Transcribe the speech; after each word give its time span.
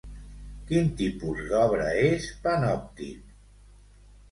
Quin 0.71 0.89
tipus 1.01 1.43
d'obra 1.51 1.91
és 2.07 2.27
Panoptik? 2.49 3.39